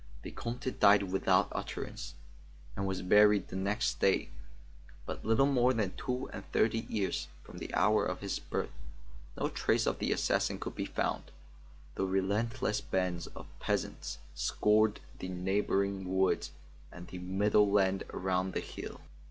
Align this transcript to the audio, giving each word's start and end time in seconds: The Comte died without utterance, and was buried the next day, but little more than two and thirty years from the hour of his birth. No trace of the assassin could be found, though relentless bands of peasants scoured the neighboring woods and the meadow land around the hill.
The 0.23 0.31
Comte 0.31 0.79
died 0.79 1.03
without 1.03 1.49
utterance, 1.51 2.15
and 2.75 2.87
was 2.87 3.03
buried 3.03 3.49
the 3.49 3.55
next 3.55 3.99
day, 3.99 4.29
but 5.05 5.23
little 5.23 5.45
more 5.45 5.75
than 5.75 5.93
two 5.95 6.27
and 6.33 6.43
thirty 6.51 6.87
years 6.89 7.27
from 7.43 7.59
the 7.59 7.71
hour 7.75 8.03
of 8.03 8.21
his 8.21 8.39
birth. 8.39 8.71
No 9.37 9.47
trace 9.49 9.85
of 9.85 9.99
the 9.99 10.11
assassin 10.11 10.57
could 10.59 10.73
be 10.73 10.85
found, 10.85 11.25
though 11.93 12.05
relentless 12.05 12.81
bands 12.81 13.27
of 13.35 13.45
peasants 13.59 14.17
scoured 14.33 15.01
the 15.19 15.29
neighboring 15.29 16.17
woods 16.17 16.49
and 16.91 17.05
the 17.07 17.19
meadow 17.19 17.63
land 17.63 18.03
around 18.09 18.53
the 18.53 18.59
hill. 18.59 19.01